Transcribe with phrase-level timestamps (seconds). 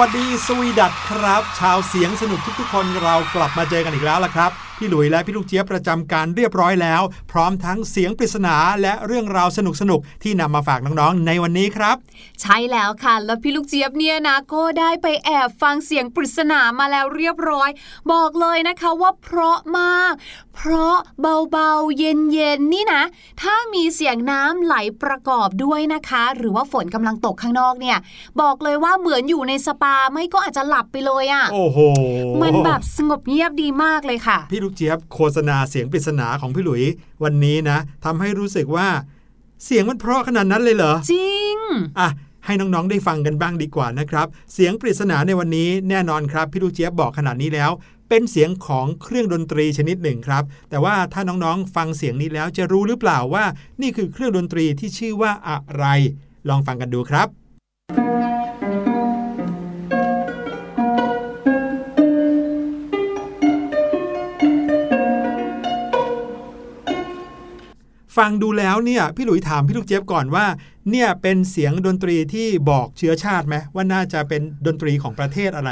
[0.00, 7.02] วัสดีสวีดัตครับ ชาวเสียงสนุกทุกๆ คนเรากลับมาเจอกันอีกแล้วล่ะครับ พี่หลุยและพี่ลูกเจี๊ยบประจำการเรียบร้อยแล้ว
[7.36, 9.60] พร้อมทั้งเสียงปริศนาและเรื่องราวส
[9.90, 11.96] นุกๆที่นำมาฝากน้องๆในวันนี้ครับ
[12.40, 17.70] ใช่แล้วค่ะแล้วพี่ลูกเจี๊ยบเนี่ยนะก็ได้ไปแอบฟังเสียงปริศนามาแล้วเรียบร้อย
[18.12, 20.12] บอกเลยนะคะว่าเพราะมาก
[20.54, 20.96] เพราะ
[21.50, 23.02] เบาๆเย็นๆนี่นะ
[23.42, 27.98] ถ้ามีเสียงน้ำไหลประกอบด้วยนะคะ หรือว่าฝนกำลังตกข้างนอกเนี่ย
[28.40, 31.78] บอกเลยว่าเหมือนอยู่ในสปาไม่ก็อาจจะหลับไปเลยอะ่ะโอ้โห
[32.42, 36.82] มันแบบสงบเงียบดีมากเลยค่ะ พี่ลูกเจี๊ยบโฆษณาเสียงปริศนาของพี่หลุย
[37.22, 38.88] วันนี้นะทำให้รู้สึกว่า
[39.64, 41.56] เสียงมันเพราะขนาดนั้นเลยเหรอ จริง
[41.98, 42.08] อะ
[42.44, 47.70] ให้น้องๆได้ฟังกันบ้างดีกว่านะครับ เสียงปริศนาในวันนี้แน่นอนครับพี่ลูกเจี๊ยบบอกขนาดนี้แล้ว
[48.08, 53.44] เป็นเสียงของเครื่องดนตรีชนิดหนึ่งครับ แต่ว่าถ้าน้องๆ ฟังเสียงนี้แล้วจะรู้หรือเปล่าว่า
[53.82, 55.84] นี่คือเครื่องดนตรีที่ชื่อว่าอะไร
[56.48, 57.28] ลองฟังกันดูครับ
[68.16, 70.46] ฟังดูแล้วเนี่ยพี่หลุยถามพี่ลูกเจี๊ยบก่อนว่า
[70.90, 75.70] เนี่ยเป็นเสียงดนตรีที่บอกเชื้อชาติไหมว่าน่าจะเป็นดนตรีของประเทศอะไร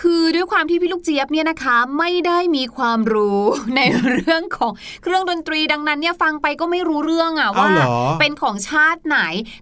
[0.00, 3.40] คือด้วยความที่พี่ลูกเจี๊ยบเนี่ยนะคะไม่ได้มีความรู้
[3.76, 4.72] ในเรื่องของ
[5.02, 9.18] เครื่องดนตรีดังนั้นเนี่ยฟังไปก็ไม่รู้เรื่องอะเอาว่าเหรอเป็นของชาติไหน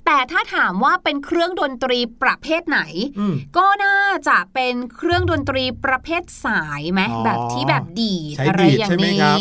[0.07, 2.81] แต่ถ้าถามว่าเป็นเครื่องดนตรีประเภทไหน
[3.19, 3.99] อืมก็น่า
[4.29, 9.39] จะเป็นเครื่องดนตรีประเภทสายไหมอ๋อแบบที่แบบดีดใช้อะไรดีดอย่างใช่ไหมนี้ครับ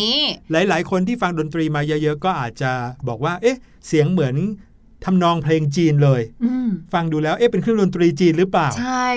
[0.69, 2.71] หลาย ๆ คนที่ฟังดนตรีมาเยอะ ๆ ก็อาจจะ
[3.07, 3.57] บอกว่า เอ๊ะ
[3.87, 4.35] เสียงเหมือน
[5.05, 9.09] ทำนองเพลงจีนเลยอืมฟังดูแล้วเอ๊ะเป็นเครื่องดนตรีจีนหรือเปล่า ใช่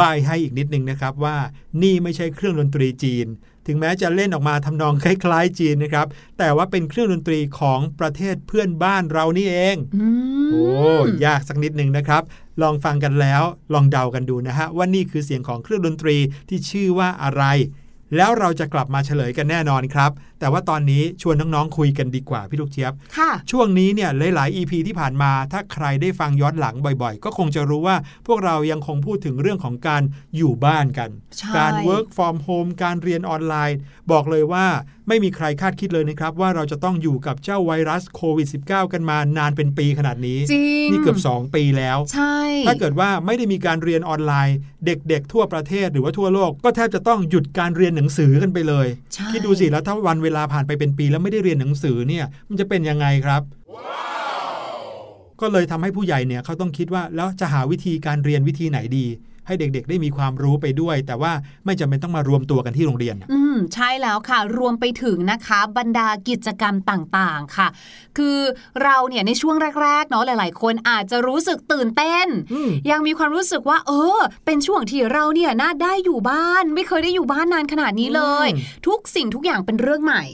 [0.00, 1.36] บายให้อีกนิดนึงนะครับว่า
[1.82, 3.26] นี่ไม่ใช่เครื่องดนตรีจีน
[3.66, 6.06] ถึงแม้จะเล่นออกมาทำนองคล้าย ๆ จีนนะครับ
[6.38, 10.06] แต่ว่าเป็นเครื่องดนตรีของประเทศเพื่อนบ้านเรานี่เองอื
[10.46, 10.66] มโอ้
[11.24, 12.22] ยากสักนิดหนึ่งนะครับ
[12.62, 13.42] ลองฟังกันแล้ว
[13.74, 16.16] ลองเดากันดูนะฮะว่านี่คือเสียงของเครื่องดนตรี
[16.48, 17.44] ที่ชื่อว่าอะไร
[18.16, 20.10] แล้วเราจะกลับมาเฉลยกันแน่นอนครับ
[20.40, 27.96] แต่ว่าตอนนี้ชวนน้องๆคุยกันดีกว่าพี่ลูกเจี๊ยบค่ะ ช่วงนี้เนี่ยหลายๆ EP ที่ผ่านมา ถ้าใครได้ฟังย้อนหลังบ่อยๆ ก็คงจะรู้ว่า
[28.26, 30.02] พวกเรายังคงพูดถึงเรื่องของการ
[30.36, 33.78] อยู่บ้านกันใช่การ work from home การเรียนออนไลน์
[34.10, 34.66] บอกเลยว่า
[35.08, 42.36] ไม่มีใครคาดคิดเลยนะครับ ว่าเราจะต้องอยู่กับเจ้าไวรัสโควิด -19 กันมานานเป็นปีขนาดนี้จริงนี่เกือบ 2 ปีแล้ว ใช่
[42.66, 44.56] ถ้าเกิดว่าไม่ได้มีการเรียนออนไลน์
[44.86, 53.42] เด็กๆ ทั่วประเทศหรือว่าทั่วโลก ก็แทบจะต้องหยุดการเรียนหนังสือกันไปเลยใช่คิดดูสิแล้วถ้าวันเวลาผ่านไปเป็นปีแล้วไม่ได้เรียนหนังสือเนี่ยมันจะเป็นยังไงครับ
[55.40, 59.06] ก็เลยทำให้ผู้ใหญ่เนี่ยเขาต้องคิดว่าแล้วจะหาวิธีการเรียนวิธีไหนดี
[59.46, 61.32] ให้เด็กๆ ได้มีความรู้ไปด้วย แต่ว่า
[61.64, 67.68] ไม่จำเป็นต้องมารวมตัวกันที่โรงเรียน อืมใช่แล้วค่ะ รวมไปถึงนะคะ บรรดากิจกรรมต่างๆค่ะ
[68.18, 68.38] คือ
[68.82, 80.24] เราเนี่ยในช่วงแรกๆเนาะหลาย ๆ คนอาจจะรู้สึกตื่นเต้นอืมยังมีความรู้สึกว่า เออ เป็นช่วงที่เราเนี่ยน่าได้อยู่บ้าน ไม่เคยได้อยู่บ้านนานขนาดนี้เลยอืมทุกสิ่งทุกอย่างเป็นเรื่องใหม่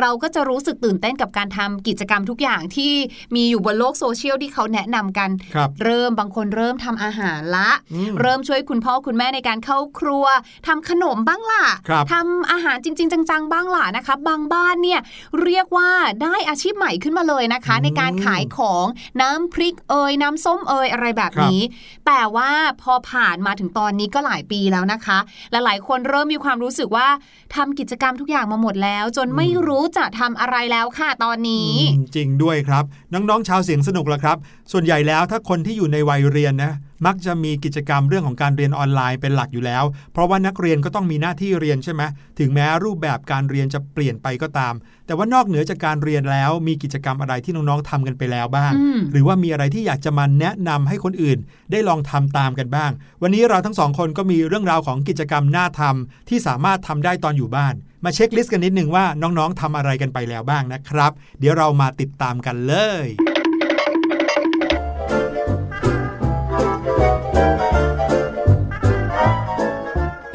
[0.00, 2.92] เราก็จะรู้สึกตื่นเต้นกับการทำกิจกรรมทุกอย่างที่
[3.34, 10.26] มีอยู่บนโลกโซเชียลที่เขาแนะนำกันครับเริ่มบางคนเริ่มทำอาหารละอืมเริ่มช่วยคุณพ่อคุณแม่ในการเข้าครัว
[10.66, 15.00] ทำขนมบ้างล่ะครับทำอาหารจริง ๆ จัง ๆ บ้างล่ะนะคะบางบ้านเนี่ย
[15.42, 15.90] เรียกว่า
[16.22, 18.86] ได้อาชีพใหม่ขึ้นมาเลยนะคะอืมในการขายของ
[19.20, 21.60] น้ำพริกเอยน้ำส้มเอยอะไรแบบนี้
[22.06, 22.50] แต่ว่า
[22.82, 25.18] พอผ่านมาถึงตอนนี้ก็หลายปีแล้วนะคะ
[25.50, 27.08] และหลายคนเริ่มมีความรู้สึกว่า
[27.54, 34.36] ทำกิจกรรมทุกอย่างมาหมดแล้ว จนไม่รู้จะทำอะไรแล้วค่ะตอนนี้อืมจริงด้วยครับ น้องๆชาวเสียงสนุกละครับ
[34.72, 36.72] ส่วนใหญ่แล้วถ้าคนที่อยู่ในวัยเรียนนะ
[37.06, 42.02] มักจะมีกิจกรรมเรื่องของการเรียนออนไลน์เป็นหลักอยู่แล้ว เพราะว่านักเรียนก็ต้องมีหน้าที่เรียนใช่ไหม
[42.38, 44.74] ถึงแม้รูปแบบการเรียนจะเปลี่ยนไปก็ตาม
[45.06, 51.38] แต่ว่านอกเหนือจากการเรียนแล้ว มีกิจกรรมอะไรที่น้องๆทำกันไปแล้วบ้างอืมหรือว่ามีอะไรที่อยากจะมาแนะนำให้คนอื่น
[51.70, 52.90] ได้ลองทำตามกันบ้าง
[53.22, 63.06] วันนี้เราทั้งสองคนก็มีเรื่องราวของกิจกรรมน่าทำที่สามารถทำได้ตอนอยู่บ้าน มาเช็คลิสต์กันนิดนึงว่าน้องๆทำอะไรกันไปแล้วบ้างนะครับ เดี๋ยวเรามาติดตามกันเลย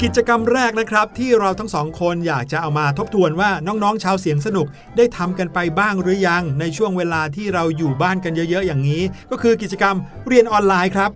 [0.02, 9.96] กิจกรรมแรกนะครับที่เราทั้งสองคนอยากจะเอามาทบทวนว่าน้องๆชาวเสียงสนุกได้ทำกันไปบ้างหรือยังในช่วงเวลาที่เราอยู่บ้านกันเยอะ ๆ อย่างนี้ ก็คือกิจกรรม
[10.28, 11.10] เรียนออนไลน์ครับ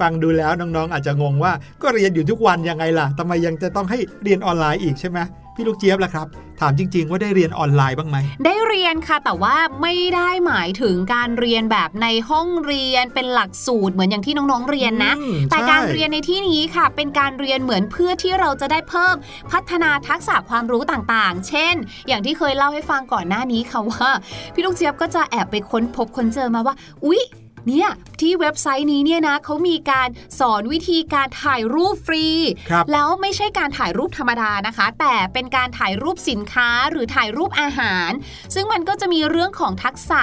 [0.00, 5.18] ฟังดูแล้วน้องๆอาจจะงงว่าก็เรียนอยู่ทุกวันยังไงล่ะทำไมยังจะต้องให้เรียนออนไลน์อีกใช่ไหม
[5.54, 6.26] พี่ลูกเจี๊ยบล่ะครับ
[6.60, 19.14] ถามจริง ๆ ว่าได้เรียนออนไลน์บ้างไหม ได้เรียนค่ะ แต่ว่าไม่ได้หมายถึงการเรียนแบบในห้องเรียนเป็นหลักสูตรเหมือนอย่างที่น้องๆเรียนนะอืมแต่ใช่การเรียนในที่นี้ค่ะ เป็นการเรียนเหมือนเพื่อที่เราจะได้เพิ่ม
[19.52, 21.74] พัฒนาทักษะความรู้ต่างๆ เช่น
[22.08, 24.08] อย่างที่เคยเล่าให้ฟังก่อนหน้านี้ค่ะว่า
[24.54, 27.22] พี่ลูกเจี๊ยบก็จะแอบไปค้นพบค้นเจอมาว่า อุ๊ย
[27.68, 27.88] เนี่ย
[28.20, 32.26] ที่เว็บไซต์นี้เนี่ยนะเขามีการสอนวิธีการถ่ายรูปฟรี
[32.70, 38.10] ครับแล้วไม่ใช่การถ่ายรูปธรรมดานะคะ แต่เป็นการถ่ายรูปสินค้าหรือถ่ายรูปอาหาร
[38.54, 40.12] ซึ่งมันก็จะมีเรื่องของทักษ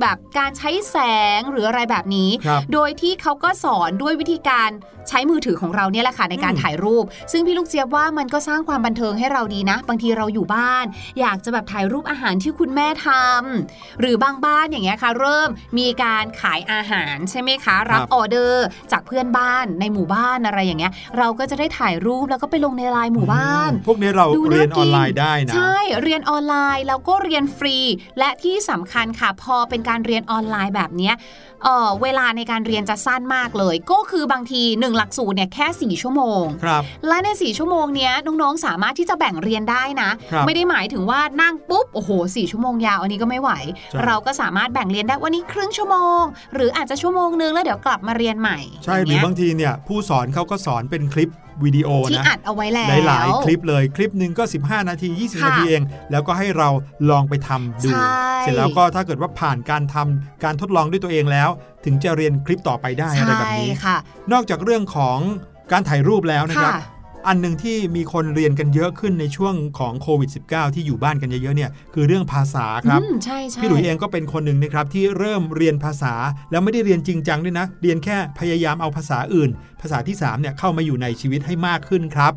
[0.00, 0.96] แบบการใช้แส
[1.38, 4.70] งหรืออะไรแบบนี้ครับโดยที่เขาก็สอนด้วยวิธีการ
[5.08, 10.84] ใช้มือถือของเราเนี่ยแหละค่ะในการอืมถ่ายรูป ซึ่งพี่ลูกเจี๊ยบว่ามันก็สร้างความบันเทิงให้เราดีนะ บางทีเราอยู่บ้าน
[11.20, 15.48] อยากจะแบบถ่ายรูปอาหารที่คุณแม่ทำหรือบางบ้านอย่างเงี้ยค่ะ เริ่ม
[15.78, 27.78] มีการขายอาหารใช่ไหมคะรับครับออเดอร์ จากเพื่อนบ้านในหมู่บ้านอะไรอย่างเงี้ย เราก็จะได้ถ่ายรูปแล้วก็ไปลงในไลน์หมู่บ้านอืมพวกนี้เราดูเรียนน่าอกิอนไลน์ได้นะใช่เรียนออนไลน์แล้วก็เรียนฟรี
[28.18, 31.14] และที่สำคัญค่ะพอเป็นการเรียนออนไลน์แบบเนี้ย
[31.64, 35.66] เอ่อเวลาในการเรียนจะสั้นมากเลย ก็คือบางที 1 หลักสูตรเนี่ยแค่
[35.96, 43.50] 4 ชั่วโมงครับและใน 4 ชั่วโมงเนี้ยน้องๆ สามารถที่จะแบ่งเรียนได้นะครับไม่ได้หมายถึงว่านั่งปุ๊บ โอ้โห4ชั่วโมงยาวอันนี้ก็ไม่ไหว
[43.90, 46.22] ใช่เราก็สามารถแบ่งเรียนได้วันนี้ครึ่งชั่วโมง
[46.54, 51.30] หรืออาจจะชั่วโมงนึงแล้วเดี๋ยวกลับมาเรียนใหม่ ใช่ย่หรือเงี้ยบางทีเนี่ยผู้สอนเขาก็สอนเป็นคลิป
[51.64, 56.68] วิดีโอที่นะอัดเอาไว้แล้วหลายๆคลิปเลยคลิปหนึ่งก็ 15 นาที 20ค่ะนาทีเอง แล้วก็ให้เรา
[57.10, 61.48] ลองไปทำดูใช่เสร็จแล้วก็ถ้าเกิดว่าผ่านการทำการทดลองด้วยตัวเองแล้ว
[61.84, 63.96] ถึงจะเรียนคลิปต่อไปได้อะไรแบบนี้ใช่ค่ะ
[64.32, 65.18] นอกจากเรื่องของ
[65.72, 66.95] การถ่ายรูปแล้วนะครับค่ะ
[67.28, 76.14] อันหนึ่งที่มีคนเรียนกันเยอะขึ้นในช่วงของโควิด -19 ที่อยู่บ้านกันเยอะๆเนี่ยคือเรื่องภาษาครับอืมใช่ใช่พี่หลุยเองก็เป็นคนหนึ่งนะครับที่เริ่มเรียนภาษา
[76.50, 82.34] แล้วไม่ได้เรียนจริงจังด้วยนะ เรียนแค่พยายามเอาภาษาอื่น ภาษาที่3เนี่ยเข้ามาอยู่ในชีวิตให้มากขึ้นครับ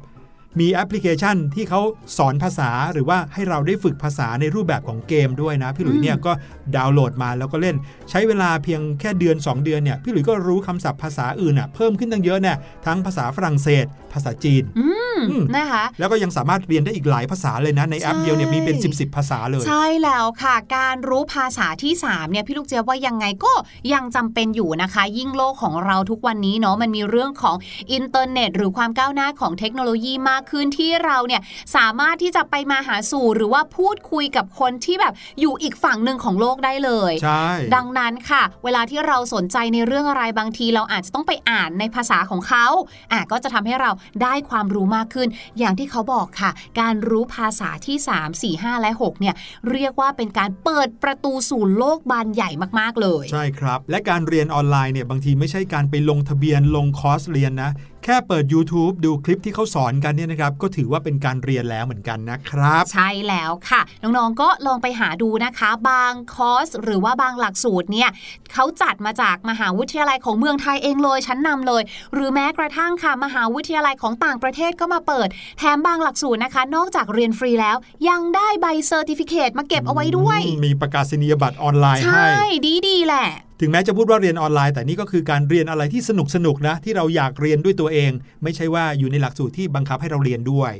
[0.59, 1.81] มีแอปพลิเคชันที่เขา
[2.17, 6.31] สอนภาษาหรือว่าให้เราได้ฝึกภาษาในรูปแบบของเกมด้วยนะ พี่หลุยเนี่ยก็
[6.75, 7.75] ดาวน์โหลดมาแล้วก็เล่น
[8.09, 14.87] ใช้เวลาเพียงแค่เดือน 2 เดือนเนี่ยพี่หลุยก็รู้คำศัพท์ภาษาอื่นอะเพิ่มขึ้นตั้งเยอะเนี่ยทั้งภาษาฝรั่งเศสภาษาจีนอื
[15.17, 23.53] มอืมนะคะแล้วก็ยังสามารถเรียนได้อีกหลายภาษาเลยนะ ในแอปเดียวเนี่ยมีเป็น 10บสภาษาเลย ใช่แล้วค่ะ การรู้ภาษาที่ 3เนี่ยพี่ลูกเจี๊ยบว่ายังไงก็
[23.93, 27.55] ยังจำเป็นอยู่นะคะ ยิ่งโลกของเราทุกวันนี้เนาะมันมีเรื่องของ
[27.91, 31.41] อินเทอร์เน็ต หรือความก้าวหน้าของเทคโนโลยีมากขึ้นที่เราเนี่ย
[31.75, 42.65] สามารถที่จะไปมาหาสู่หรือว่าพูดคุยกับคนที่แบบอยู่อีกฝั่งหนึ่งของโลกได้เลยใช่ดังนั้นค่ะ เวลาที่เราสนใจในเรื่องอะไรบางที เราอาจจะต้องไปอ่านในภาษาของเขา
[43.11, 45.27] อะก็จะทำให้เราได้ความรู้มากขึ้น
[45.59, 49.35] อย่างที่เขาบอกค่ะ การรู้ภาษาที่ 3 4 5 และ 6 เนี่ย
[49.71, 57.71] เรียกว่าเป็นการเปิดประตูสู่โลกบานใหญ่มาก ๆ เลย ใช่ครับ และการเรียนออนไลน์เนี่ยบางทีไม่ใช่การไปลงทะเบียนลงคอร์สเรียนนะ
[58.09, 68.09] ค่เปิด YouTube ดูคลิปที่เขาสอนกันเนี่ยนะครับ ก็ถือว่าเป็นการเรียนแล้วเหมือนกันนะครับ ใช่แล้วค่ะ น้องๆ ก็ลองไปหาดูนะคะ บางคอร์สหรือว่าบางหลักสูตรเนี่ย
[68.53, 77.77] เขาจัดมาจากมหาวิทยาลัยของเมืองไทยเองเลยชั้นนำเลย หรือแม้กระทั่งค่ะมหาวิทยาลัยของต่างประเทศก็มาเปิด แถมบางหลักสูตรนะคะ นอกจากเรียนฟรีแล้ว
[78.09, 88.11] ยังได้ใบ certificate มาเก็บเอาไว้ด้วยอืมมีประกาศนียบัตรออนไลน์ใช่ให้ดีดีๆแหละ ถึงแม้จะพูดว่าเรียนออนไลน์แต่นี่ก็คือการเรียนอะไรที่สนุกสนุกๆนะที่เราอยากเรียนด้วยตัวเอง
[88.43, 90.73] ไม่ใช่ว่าอยู่ในหลักสูตรที่บังคับให้เราเรียนด้วย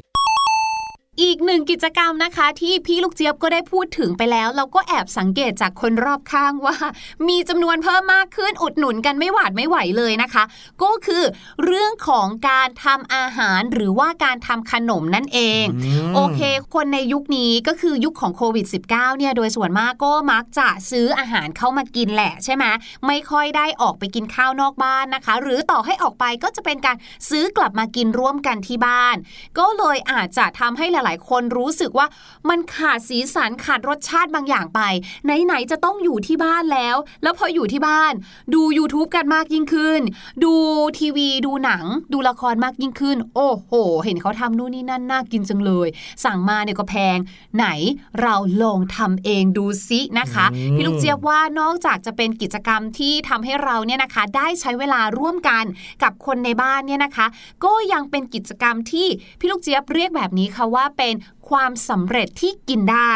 [1.21, 6.75] อีกหนึ่งกิจกรรมนะคะ ที่พี่ลูกเจี๊ยบก็ได้พูดถึงไปแล้ว เราก็แอบสังเกตจากคนรอบข้างว่า
[7.27, 10.43] มีจำนวนเพิ่มมากขึ้นอุดหนุนกันไม่หวาดไม่ไหวเลยนะคะ
[10.83, 11.23] ก็คือ
[11.65, 16.41] เรื่องของการทำอาหารหรือว่าการทำขนมนั่นเองอืมโอเค
[16.75, 22.65] คนในยุคนี้ก็คือยุคของโควิด -19 เนี่ยโดยส่วนมากก็มักจะซื้ออาหารเข้ามากินแหละใช่ไหม
[23.07, 26.97] ไม่ค่อยได้ออกไปกินข้าวนอกบ้านนะคะ หรือต่อให้ออกไปก็จะเป็นการ
[27.29, 29.15] ซื้อกลับมากินร่วมกันที่บ้าน
[29.59, 32.08] ก็เลยอาจจะทำให้หลายๆคนรู้สึกว่า
[32.50, 34.82] มันขาดสีสันขาดรสชาติบางอย่างไป
[35.46, 38.13] ไหนๆจะต้องอยู่ที่บ้านแล้ว แล้วพออยู่ที่บ้าน
[38.54, 40.01] ดู YouTube กันมากยิ่งขึ้น
[40.44, 40.54] ดู
[41.00, 43.72] ทีวีดูหนัง ดูละครมากยิ่งขึ้น โอ้โห
[44.06, 45.88] เห็นเขาทำนู่นนี่นั่นน่ากินจังเลย
[46.24, 47.18] สั่งมาเนี่ยก็แพง
[47.56, 47.66] ไหน
[48.22, 55.66] เราลองทำเองดูซินะคะอืมพี่ลูกเจี๊ยบว่านอกจากจะเป็นกิจกรรมที่ทำให้เราเนี่ยนะคะ ได้ใช้เวลาร่วมกัน
[56.04, 57.25] กับคนในบ้านเนี่ยนะคะ
[57.66, 59.08] ก็ยังเป็นกิจกรรมที่
[59.39, 61.15] พี่ลูกเจี๊ยบเรียกแบบนี้ค่ะว่าเป็น
[61.50, 63.13] ความสำเร็จที่กินได้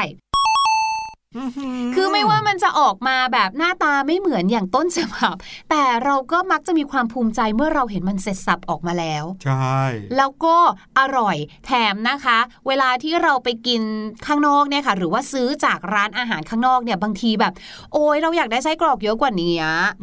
[1.95, 5.35] คือไม่ว่ามันจะออกมาแบบหน้าตาไม่เหมือนอย่างต้นฉบับ
[5.69, 9.77] แต่เราก็มักจะมีความภูมิใจเมื่อเราเห็นมันเสร็จสับออกมาแล้ว ใช่
[10.17, 10.57] แล้วก็
[10.99, 13.81] อร่อยแถมนะคะ เวลาที่เราไปกิน
[14.25, 17.53] ข้างนอกเนี่ยค่ะ หรือว่าซื้อจากร้านอาหารข้างนอกเนี่ยบางทีแบบ
[17.93, 19.53] โอ้ยเราอยากได้ไส้กรอกเยอะกว่านี้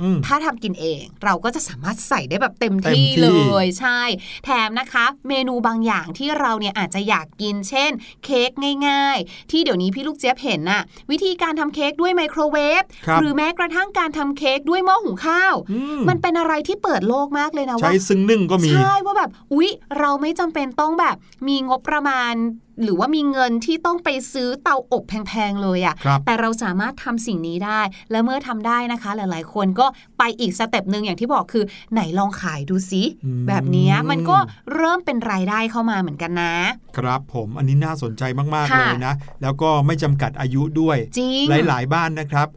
[0.03, 3.29] อืมถ้าทำกินเอง เราก็จะสามารถใส่ได้แบบเต็มเต็มที่ที่เล
[3.65, 4.01] ยใช่
[4.45, 7.91] แถมนะคะ เมนูบางอย่างที่เราเนี่ยอาจจะอยากกินเช่น
[8.25, 8.51] เค้ก
[8.87, 21.17] ง่าย ๆ ที่เดี๋ยวนี้พี่ลูกเจี๊ยบเห็นน่ะวิธีการทำเค้กด้วยไมโครเวฟครับหรือแม้กระทั่งการทำเค้กด้วยหม้อหุงข้าวอืมมันเป็นอะไรที่เปิดโลกมากเลยนะใช้ว่าซึ่งนึ่งก็มีใช่ว่าแบบอุ๊ย เราไม่จำเป็นต้องแบบ
[21.49, 22.35] มีงบประมาณ
[22.83, 29.87] หรือว่ามีเงินที่ต้องไปซื้อเตาอบแพงๆเลยอะครับแต่เราสามารถทำสิ่งนี้ได้ และเมื่อทำได้นะคะ หลายๆ คนก็
[30.19, 34.37] ไปอีก step หนึ่งอย่างที่บอกคือ ไหนลองขายดูซิอืมแบบเนี้ยมันก็
[34.75, 36.55] เริ่มเป็นรายได้เข้ามาเหมือนกันนะ
[36.99, 38.23] ครับผมอันนี้น่าสนใจ
[38.55, 42.49] มากๆค่ะเลยนะ แล้วก็ไม่จำกัดอายุด้วยจริงหลายๆ บ้านนะครับ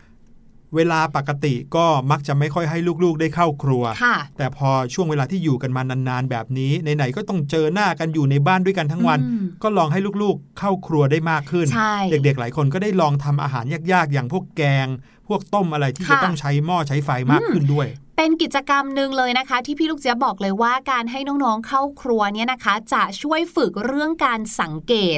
[0.76, 14.88] เวลาปกติก็มักจะไม่ค่อยให้ลูกๆได้เข้าครัวค่ะแต่พอช่วงเวลาที่อยู่กันมานานๆแบบนี้ไหนๆก็ต้องเจอหน้ากันอยู่ในบ้านด้วยกันทั้งวันอืมก็ลองให้ลูกๆเข้าครัวได้มากขึ้นใช่เด็กๆหลายคนก็ได้ลองทำอาหารยากๆ อย่างพวกแกง
[15.28, 25.18] พวกต้มอะไรที่ค่ะจะต้องใช้หม้อใช้ไฟมากขึ้นด้วย เป็นกิจกรรมหนึ่งเลยนะคะ ที่พี่ลูกเจี๊ยบบอกเลยว่าการให้น้องๆเข้าครัวเนี่ยนะคะ จะช่วยฝึกเรื่องการสังเกต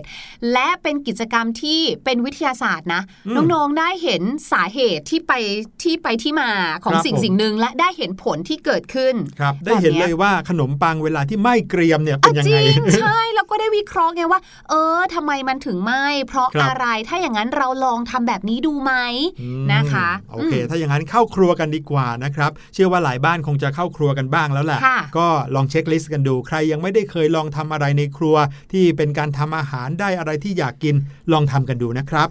[0.54, 4.22] และเป็นกิจกรรมที่เป็นวิทยาศาสตร์นะอืมน้องๆได้เห็น
[4.52, 5.34] สาเหตุที่ไป
[5.84, 6.50] ที่ไปที่มา
[6.84, 15.94] ของครับสิ่งผมสิ่งหนึ่งและได้เห็นผลที่เกิดขึ้นครับได้เห็นแบบเนี้เลยยว่าขนมปังเวลาที่ไหม้เกรียมเนี่ยเป็นยังจไงริงใช่แล้วก็ได้วิเคราะห์ไงว่า เออทำไมมันถึงไหม
[16.28, 18.94] เพราะครับอะไรถ้าอย่างนั้นเราลองทำแบบนี้ดูไหม
[19.42, 28.36] อืมนะคะโอเคอืมถ้าอย่างนั้นเข้าครัวกันดีกว่านะครับเชื่อว่าหลายบ้านคงจะเข้าครัวกันบ้างแล้วแหละค่ะก็ลองเช็คลิสต์กันดูใครยังไม่ได้เคยลองทำอะไรในครัว
[28.72, 30.96] ที่เป็นการทำอาหารได้อะไรที่อยากกิน
[31.32, 32.30] ลองทำกันดูนะครับ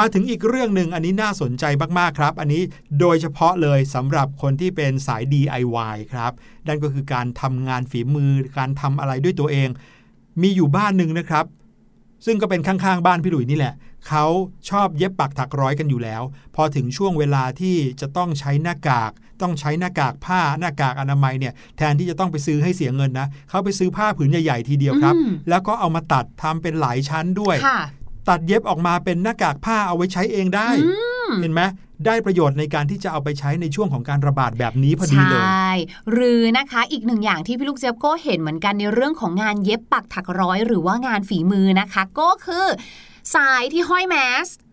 [0.00, 1.64] มาถึงอีกเรื่องหนึ่งอันนี้น่าสนใจ
[1.98, 2.62] มาก ๆ ครับ อันนี้
[3.00, 6.32] โดยเฉพาะเลยสำหรับคนที่เป็นสาย DIY ครับ
[6.68, 9.68] นั่นก็คือการทำงานฝีมือการทำอะไรด้วยตัวเอง
[10.42, 11.44] มีอยู่บ้านหนึ่งนะครับ
[12.26, 13.74] ซึ่งก็เป็นข้างๆ บ้านพี่หลุยนี่แหละ
[14.08, 14.24] เขา
[14.70, 16.22] ชอบเย็บปักถักร้อยกันอยู่แล้ว
[16.54, 19.12] พอถึงช่วงเวลาที่จะต้องใช้หน้ากาก
[19.42, 27.80] ต้องใช้หน้ากากผ้าหน้ากากอนามัยเนี่ยแทนที่จะต้องไปซื้อให้เสียเงินนะเขาไปซื้อผ้าผืนใหญ่ๆทีเดียวครับอืมแล้วก็เอามาตัดทำเป็นหลายชั้นด้วยค่ะ
[28.28, 30.90] ตัดเย็บออกมาเป็นหน้ากากผ้าเอาไว้ใช้เองได้อื
[31.26, 31.62] มเห็นไหม
[32.06, 35.70] ได้ประโยชน์ในการที่จะเอาไปใช้ในช่วงของการระบาดแบบนี้พอดีเลยใช่
[36.12, 42.66] หรือนะคะอีกหนึ่งอย่างที่พี่ลูกเจี๊ยบก็เห็นเหมือนกันในเรื่องของงานเย็บปักถักร้อย หรือว่างานฝีมือนะคะ ก็คือ
[43.34, 44.16] สายที่ห้อยแม
[44.46, 44.65] สอืม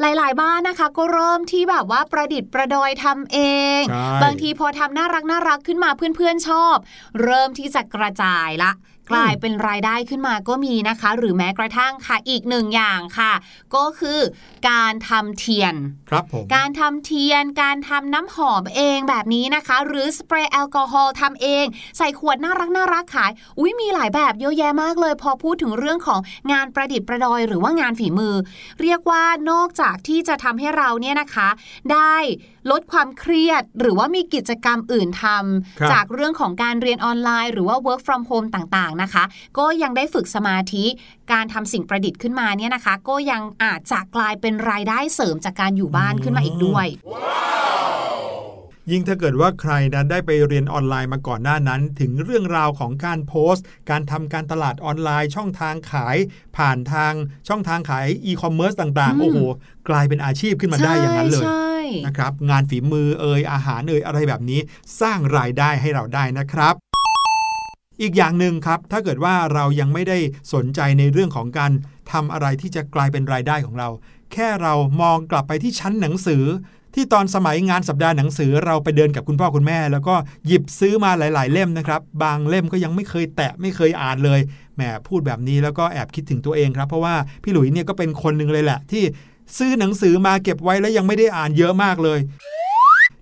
[0.00, 3.38] หลาย ๆ บ้านนะคะ ก็เริ่มที่แบบว่าประดิษฐ์ประดอยทำเอ
[3.80, 6.76] งใช่บางทีพอทำน่ารักน่ารักขึ้นมาเพื่อน ๆ ชอบ
[7.22, 8.70] เริ่มที่จะกระจายละ
[9.10, 13.32] กลายเป็นรายได้ขึ้นมาก็มีนะคะ หรือแม้กระทั่งค่ะอีกหนึ่งอย่างค่ะ
[13.74, 14.18] ก็คือ
[14.70, 15.74] การทำเทียน
[16.10, 21.64] ครับผมการทำเทียน การทำน้ำหอมเองแบบนี้นะคะ หรือสเปรย์แอลกอฮอล์ทำเอง
[21.98, 26.20] ใส่ขวดน่ารักน่ารักขายอุ้ยมีหลายแบบเยอะแยะมากเลย พอพูดถึงเรื่องของ
[26.52, 28.34] งานประดิษฐ์ประดอยหรือว่างานฝีมือ
[28.82, 31.48] เรียกว่านอกจากที่จะทำให้เราเนี่ยนะคะ
[31.92, 32.16] ได้
[32.70, 35.38] ลดความเครียด หรือว่ามีกิจกรรมอื่นทครั
[35.88, 39.24] บำจากเรื่องของการเรียนออนไลน์ หรือว่า work from home ต่างๆนะคะ
[39.58, 40.84] ก็ยังได้ฝึกสมาธิ
[41.32, 46.86] การทำสิ่งประดิษฐ์ขึ้นมาเนี่ยนะคะ ก็ยังอาจจะกลายเป็นรายได้เสริมจากการอยู่บ้านขึ้นมาอีกด้วย
[48.90, 56.16] ยิ่งถ้าเกิดว่าใครนั้นได้ไปเรียนออนไลน์มาก่อนหน้านั้น ถึงเรื่องราวของการโพสต์ การทำการตลาดออนไลน์ช่องทางขาย
[56.56, 57.12] ผ่านทาง
[57.48, 59.38] ช่องทางขายอีคอมเมิร์ซต่างอืมๆโอ้โห
[59.88, 64.60] กลายเป็นอาชีพขึ้นมาได้อย่างนั้นเลยใช่นะครับงานฝีมือเอ่ยอาหารเอ่ยอะไรแบบนี้
[65.00, 66.74] สร้างรายได้ให้เราได้นะครับ
[68.02, 70.18] อีกอย่างหนึ่งครับ ถ้าเกิดว่าเรายังไม่ได้
[70.54, 71.72] สนใจในเรื่องของการ
[72.12, 73.88] ทำอะไรที่จะกลายเป็นรายได้ของเรา
[74.32, 76.44] แค่เรามองกลับไปที่ชั้นหนังสือ
[76.94, 80.14] ที่ตอนสมัยงานสัปดาห์หนังสือเราไปเดินกับคุณพ่อคุณแม่ แล้วก็
[80.46, 84.40] หยิบซื้อมาหลาย ๆ เล่มนะครับ บางเล่มก็ยังไม่เคยแตะไม่เคยอ่านเลย
[84.76, 89.02] แหมพูดแบบนี้แล้วก็แอบคิดถึงตัวเองครับ เพราะว่าพี่หลุยเนี่ยก็เป็นคนหนึ่งเลยแหละ ที่
[89.58, 92.18] ซื้อหนังสือมาเก็บไว้แล้วยังไม่ได้อ่านเยอะมากเลย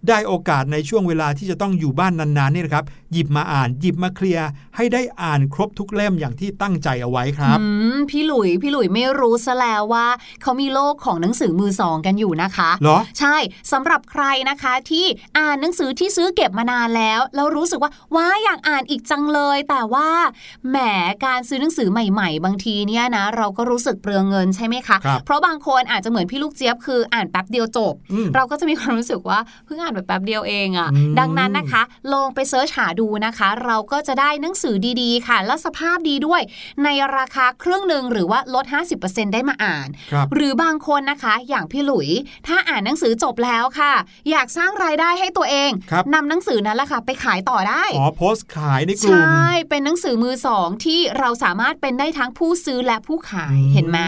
[0.09, 7.64] ได้โอกาสในช่วงเวลาที่จะต้องอยู่บ้านนานๆนี่นะครับหยิบมาอ่านหยิบมาเคลียร์ให้ได้อ่านครบทุกเล่มอย่างที่ตั้งใจเอาไว้ครับอื
[7.95, 10.07] มพี่หลุยพี่หลุยไม่รู้ซะแล้วว่า
[10.42, 13.37] เขามีโลกของหนังสือมือสองกันอยู่นะคะเหรอใช่
[13.73, 15.07] สำหรับใครนะคะที่
[15.38, 20.09] อ่านหนังสือที่ซื้อเก็บมานานแล้วแล้วรู้สึกว่าว้าอยากอ่านอีกจังเลย แต่ว่า
[20.71, 20.77] แหม
[21.25, 36.42] การซื้อหนังสือใหม่ ๆ บางทีเนี่ยนะ เราก็รู้สึกเปลืองเงินใช่ไหมคะครับเพราะบางคนอาจจะเหมือนพี่ลูกเจี๊ยบคืออ่านแป๊บเดียวจบอืมเราก็จะมีความรู้สึกว่าเพิ่งอ่านแบบแป๊บเดียวเองอะอืมดังนั้นนะคะ ลองไปเซิร์ชหาดูนะคะ เราก็จะได้หนังสือดีๆ ค่ะ และสภาพดีด้วย
[36.85, 38.64] ในราคาครึ่งหนึ่งหรือว่าลด
[39.00, 42.09] 50%ได้มาอ่านครับหรือบางคนนะคะอย่างพี่หลุย
[42.46, 43.92] ถ้าอ่านหนังสือจบแล้วค่ะ
[44.30, 53.98] อยากสร้างรายได้ให้ตัวเองครับนำหนังสือนั้นแหละค่ะ ไปขายต่อได้อ๋อโพสต์ขายในกใชลุ่ม่เป็นหนังสือมือสองที่เราสามารถเป็นได้ทั้งผู้ซื้อและผู้ขายเห็นไหม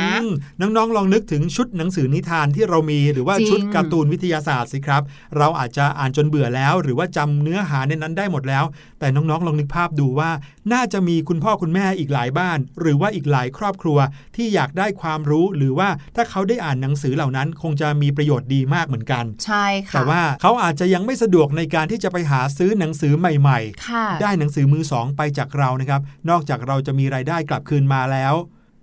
[0.61, 5.03] อืน้องๆลองนึกถึงชุดหนังสือนิทานที่เรามีหรือว่าจริงชุดการ์ตูนวิทยาศาสตร์สิครับ
[5.37, 8.64] เราอาจจะอ่านจนเบื่อแล้ว หรือว่าจำเนื้อหาในนั้นได้หมดแล้ว
[8.99, 10.31] แต่น้องๆลองนึกภาพดูว่า
[10.73, 13.99] น่าจะมีคุณพ่อคุณแม่อีกหลายบ้าน หรือว่าอีกหลายครอบครัว
[14.37, 28.35] ที่อยากได้ความรู้หรือว่าถ้าเขาได้อ่านหนังสือเหล่านั้น คงจะมีประโยชน์ดีมากเหมือนกัน ใช่ค่ะแต่ว่าเขาอาจจะยังไม่สะดวกในการที่จะไปหาซื้อหนังสือใหม่ๆค่ะได้หนังสือมือสองไปจากเรานะครับ นอกจากเราจะมีรายได้กลับคืนมาแล้ว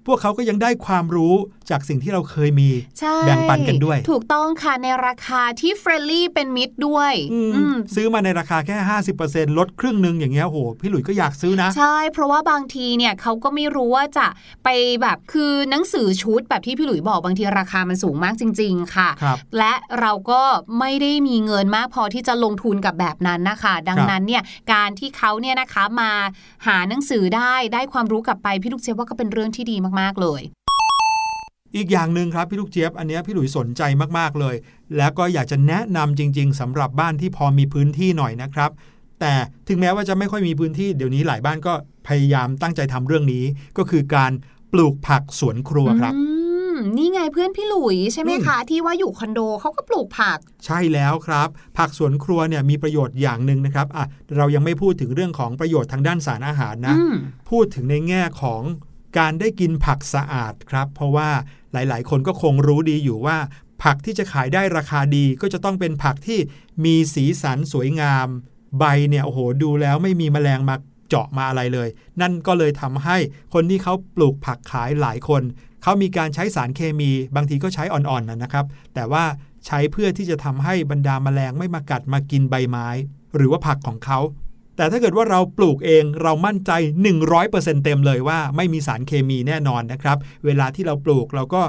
[0.07, 1.33] พวกเขาก็ยังได้ความรู้
[1.69, 8.77] จากสิ่งที่เราเคยมีใช่แบ่งปันกันด้วย ถูกต้องค่ะ ในราคาที่เฟรนลี่เป็นมิตรด้วยอืมอืมซื้อมาในราคาแค่
[9.17, 14.27] 50%ลดครึ่งหนึ่งอย่างเงี้ยโอ้โหพี่หลุยส์ก็อยากซื้อนะ ใช่ เพราะว่าบางทีเนี่ยเขาก็ไม่รู้ว่าจะ
[14.63, 14.69] ไป
[15.01, 20.41] แบบคือหนังสือชุดแบบที่พี่หลุยบอกบางทีราคามันสูงมากจริง ๆ ค่ะครับและเราก็
[20.79, 26.11] ไม่ได้มีเงินมากพอที่จะลงทุนกับแบบนั้นนะคะ ดังนั้นเนี่ยการที่เขาเนี่ยนะคะมา
[26.67, 30.41] หาหนังสือได้ได้ความรู้กลับไปพี่ลูกเจี๊ยบว่าก็เป็นเรื่องที่ดีมากๆ เลย
[31.75, 33.81] อีกอย่างหนึ่งครับพี่ลูกเจี๊ยบอันเนี้ยพี่หลุยสนใจ
[34.17, 34.55] มากๆเลย
[34.97, 38.71] แล้วก็อยากจะแนะนำจริง ๆสำหรับบ้านที่พอมีพื้นที่หน่อยนะครับ
[39.19, 39.34] แต่
[39.67, 41.73] ถึงแม้ว่าจะไม่ค่อยมีพื้นที่เดี๋ยวนี้หลายบ้านก็
[42.08, 43.43] พยายามตั้งใจทำเรื่องนี้
[43.77, 44.31] ก็คือการ
[44.73, 46.23] ปลูกผักสวนครัวครับอื
[46.73, 54.05] มนี่ไงเพื่อนพี่หลุยใช่ไหมคะ ที่ว่าอยู่คอนโดเขาก็ปลูกผัก ใช่แล้วครับ ผักสวนครัวเนี่ยมีประโยชน์อย่างหนึ่งนะครับอะ
[54.38, 57.15] เรายังไม่พูดถึงเรื่องของประโยชน์ทางด้านสารอาหารนะอืม
[57.49, 58.62] พูดถึงในแง่ของ
[59.17, 61.30] การได้กินผักสะอาดครับ เพราะว่า
[61.73, 63.38] หลายๆ คนก็คงรู้ดีอยู่ว่า
[63.84, 66.39] ผักที่จะขายได้ราคาดีก็จะต้องเป็นผักที่
[66.86, 68.28] มีสีสันสวยงาม
[68.80, 70.75] ใบเนี่ยโอ้โหดูแล้วไม่มีแมลงมา
[71.10, 71.89] เจาะมาอะไรเลย
[72.21, 73.17] นั่นก็เลยทำให้
[73.54, 75.43] คนที่เขาปลูกผักขายหลายคน
[75.84, 79.23] เขามีการใช้สารเคมี บางทีก็ใช้อ่อนๆนะนะครับ แต่ว่า
[79.65, 82.88] ใช้เพื่อที่จะทำให้บรรดาแมลงไม่มากัดมากินใบไม้
[83.36, 84.19] หรือว่าผักของเขา
[84.75, 86.71] แต่ถ้าเกิดว่าเราปลูกเองเรามั่นใจ
[87.27, 91.61] 100%เต็มเลยว่าไม่มีสารเคมีแน่นอนนะครับ เวลาที่เราปลูกเราก็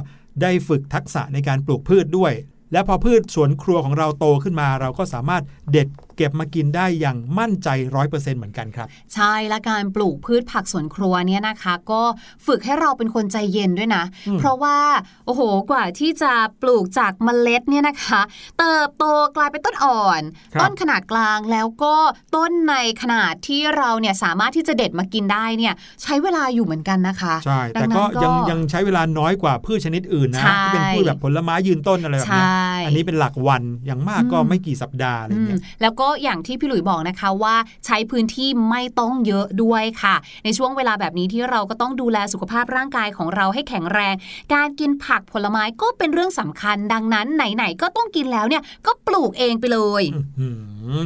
[0.42, 2.32] ได้ฝึกทักษะในการปลูกพืชด้วย
[2.72, 5.42] และพอพืชสวนครัวของเราโตขึ้นมา เราก็สามารถ
[5.72, 7.68] เด็ด เก็บมากินได้อย่างมั่นใจ
[8.02, 12.02] 100%เหมือนกันครับ ใช่และการปลูกพืชผักสวนครัวเนี่ยนะคะ ก็
[12.46, 14.78] ฝึกให้เราเป็นคนใจเย็นด้วยนะอืมเพราะว่า
[15.26, 18.20] โอ้โหกว่าที่จะปลูกจากเมล็ดเนี่ยนะคะ
[18.58, 19.04] เติบโต
[19.36, 20.22] กลายเป็นต้นอ่อน
[20.54, 21.94] ครับต้นขนาดกลางแล้วก็
[22.36, 32.44] ต้นในขนาดที่เราเนี่ยสามารถที่จะเด็ดมากินได้เนี่ยใช้เวลาอยู่เหมือนกันนะคะใช่แต่ดังนั้นก็ก็ยังยังใช้เวลาน้อยกว่าพืชชนิดอื่นนะใช่ที่เป็นพืชแบบผลไม้ยืนต้นอะไรแบบใช่เนี้
[32.84, 37.54] ยอันนี้เป็นหลักวันอย่างมากก็อืมไม่กี่สัปดาห์อะไรอืมเงี้ยแล้วก็อย่างที่พี่หลุยบอกนะคะว่า
[37.86, 40.14] ใช้พื้นที่ไม่ต้องเยอะด้วยค่ะ
[40.44, 44.14] ในช่วงเวลาแบบนี้ที่เราก็ต้องดูแลสุขภาพร่างกายของเราให้แข็งแรง
[44.54, 50.02] การกินผักผลไม้ก็เป็นเรื่องสำคัญดังนั้นไหนๆก็ต้องกินแล้วเนี่ยก็ปลูกเองไปเลย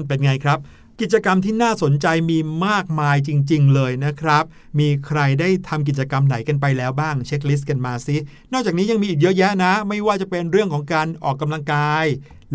[0.09, 0.59] เป็นไงครับ
[1.01, 4.45] กิจกรรมที่น่าสนใจมีมากมายจริง ๆ เลยนะครับ
[4.79, 8.17] มีใครได้ทำกิจกรรมไหนกันไปแล้วบ้างเช็คลิสต์กันมาสิ
[8.53, 12.05] นอกจากนี้ยังมีอีกเยอะแยะนะ ไม่ว่าจะเป็นเรื่องของการออกกำลังกาย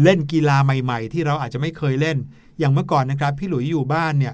[0.03, 2.17] เล่นกีฬาใหม่ ๆ ที่เราอาจจะไม่เคยเล่น
[2.59, 4.33] อย่างเมื่อก่อนนะครับ พี่หลุยอยู่บ้านเนี่ย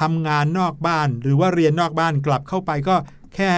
[0.00, 2.96] ทำงานนอกบ้านหรือว่าเรียนนอกบ้านกลับเข้าไปก็
[3.34, 3.52] แค่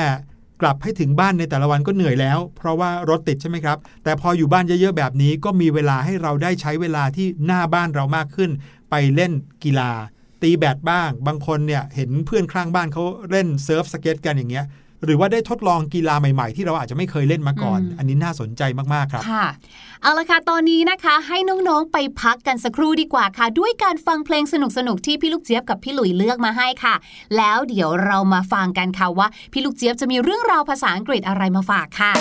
[0.63, 8.51] กลับให้ถึงบ้านในแต่ละวันก็เหนื่อยแล้ว เพราะว่ารถติดใช่ไหมครับ แต่พออยู่บ้านเยอะๆแบบนี้ก็มีเวลาให้เราได้ใช้เวลาที่หน้าบ้านเรามากขึ้น
[8.91, 9.33] ไปเล่น
[9.65, 9.91] กีฬา
[10.43, 14.67] ตีแบดบ้าง บางคนเนี่ยเห็นเพื่อนข้างบ้านเขาเล่นเซิร์ฟสเก็ตกันอย่างเงี้ย
[15.05, 18.63] หรือว่าได้ทดลองกีฬาใหม่ๆ ที่เราอาจจะไม่เคยเล่นมาก่อนอืมอันนี้น่าสนใจ
[18.95, 19.47] มากๆครับ ค่ะ
[20.03, 24.55] เอาละค่ะ ตอนนี้นะคะ ให้น้องๆ ไปพักกันสักครู่ดีกว่าค่ะ ด้วยการฟังเพลงส
[24.89, 26.95] นุกๆ ที่พี่ลูกเจี๊ยบกับพี่หลุยเลือกมาให้ค่ะ
[27.37, 32.13] แล้วเดี๋ยวเรามาฟังกันค่ะว่า พี่ลูกเจี๊ยบจะมีเรื่องราวภาษาอังกฤษอะไรมาฝากค่ะ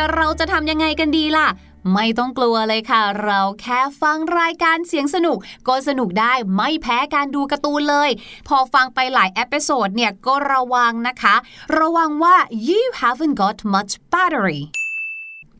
[0.00, 1.46] เนี่ยเราจะทำยังไงกันดีล่ะ
[1.92, 8.10] ไม่ต้องกลัวเลยค่ะ เราแค่ฟังรายการเสียงสนุก ก็สนุกได้ไม่แพ้การดูการ์ตูนเลย
[8.48, 11.34] พอฟังไปหลาย episode เนี่ยก็ระวังนะคะ
[11.78, 12.36] ระวังว่า
[12.68, 14.60] you haven't got much battery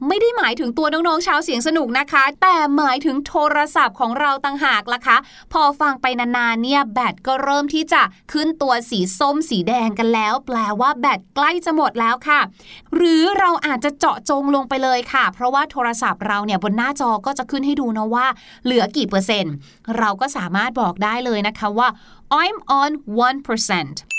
[0.09, 5.17] ไม่ได้หมายถึงตัวน้องๆชาวเสียงสนุกนะคะ แต่หมายถึงโทรศัพท์ของเราต่างหากล่ะคะ
[5.53, 12.41] พอฟังไปนานๆเนี่ยแบตก็เริ่มที่จะขึ้นตัวสีส้มสีแดงกันแล้ว แปลว่าแบตใกล้จะหมดแล้วค่ะ
[12.95, 18.27] หรือเราอาจจะเจาะจงลงไปเลยค่ะ เพราะว่าโทรศัพท์เราเนี่ยบนหน้าจอก็จะขึ้นให้ดูนะว่า
[18.65, 19.55] เหลือกี่เปอร์เซ็นต์
[19.99, 21.89] เราก็สามารถบอกได้เลยนะคะว่า
[22.43, 22.91] I'm on
[23.31, 24.10] 1%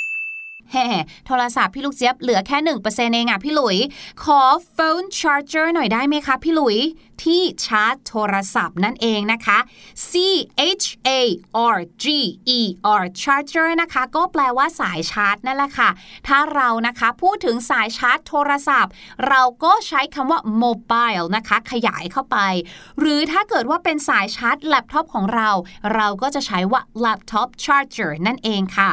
[0.72, 0.88] แฮ่
[1.28, 3.78] โทรศัพท์พี่ลูกเจี๊ยบเหลือแค่ 1%เองอะพี่หลุย
[4.24, 4.42] ขอ
[4.76, 6.78] phone charger หน่อยได้ไหมคะพี่หลุย
[7.24, 9.58] ที่ชาร์จโทรศัพท์นั่นเองนะคะ
[10.10, 10.12] C
[10.82, 11.10] H A
[11.76, 12.06] R G
[12.58, 12.60] E
[13.02, 15.90] R charger นะคะ ก็แปลว่าสายชาร์จนั่นแหละค่ะ
[16.28, 18.92] ถ้าเรานะคะพูดถึงสายชาร์จโทรศัพท์
[19.28, 22.38] เราก็ใช้คำว่า mobile นะคะ ขยายเข้าไป
[23.00, 25.50] หรือถ้าเกิดว่าเป็นสายชาร์จแล็ปท็อปของเรา
[25.96, 28.92] เราก็จะใช้ว่า laptop charger นั่นเองค่ะ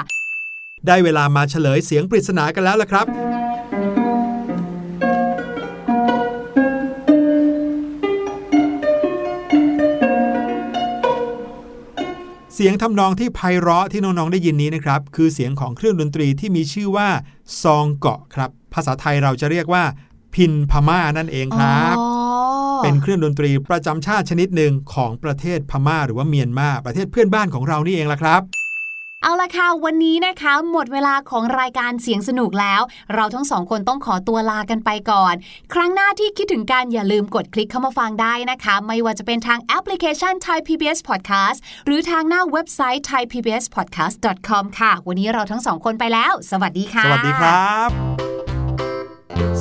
[0.86, 3.06] ได้เวลามาเฉลยเสียงปริศนากันแล้วล่ะครับ
[12.60, 17.08] เสียงทำนองที่ไพเราะที่น้องๆได้ยินนี้นะครับ คือเสียงของเครื่องดนตรีที่มีชื่อว่า
[17.62, 19.84] ซองเกาะครับ ภาษาไทยเราจะเรียกว่า
[20.34, 22.08] พินพม่านั่นเองครับอ๋อ
[22.82, 28.42] เป็นเครื่องดนตรีประจำชาติชนิดหนึ่งของประเทศพม่าหรือว่าเมียนมาประเทศเพื่อนบ้านของเรานี่เองล่ะครับ
[29.22, 32.82] เอาละค่ะ วันนี้นะคะ หมดเวลาของรายการเสียงสนุกแล้ว
[33.14, 35.34] เราทั้งสองคนต้องขอตัวลากันไปก่อน
[35.74, 47.88] ครั้งหน้าที่คิดถึงการอย่าลืมกดคลิกเข้ามาฟังได้นะคะ ไม่ว่าจะเป็นทางแอปพลิเคชัน Thai PBS Podcast หรือทางหน้าเว็บไซต์ thaipbspodcast.com ค่ะ วันนี้เราทั้งสองคนไปแล้ว สวัสดีค่ะ สวัสดีครับ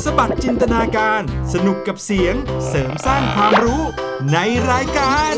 [0.03, 1.21] สบัดจินตนาการ
[1.53, 2.35] สนุกกับเสียง
[2.67, 3.81] เสริมสร้างความรู้
[4.31, 4.37] ใน
[4.71, 5.35] รายการ